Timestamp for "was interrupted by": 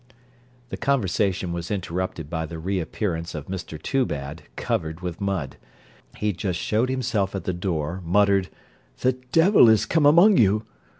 1.53-2.47